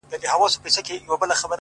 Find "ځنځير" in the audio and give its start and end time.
0.55-1.01, 1.33-1.49